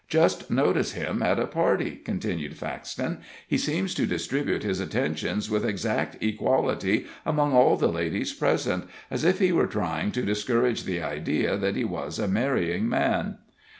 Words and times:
"Just 0.07 0.49
notice 0.49 0.93
him 0.93 1.21
at 1.21 1.37
a 1.37 1.45
party," 1.45 2.01
continued 2.03 2.57
Faxton. 2.57 3.19
"He 3.47 3.59
seems 3.59 3.93
to 3.93 4.07
distribute 4.07 4.63
his 4.63 4.79
attentions 4.79 5.47
with 5.47 5.63
exact 5.63 6.17
equality 6.23 7.05
among 7.23 7.53
all 7.53 7.77
the 7.77 7.87
ladies 7.91 8.33
present, 8.33 8.85
as 9.11 9.23
if 9.23 9.37
he 9.37 9.51
were 9.51 9.67
trying 9.67 10.09
to 10.13 10.23
discourage 10.23 10.85
the 10.85 11.03
idea 11.03 11.55
that 11.55 11.75
he 11.75 11.83
was 11.85 12.17
a 12.17 12.27
marrying 12.27 12.89
man." 12.89 13.37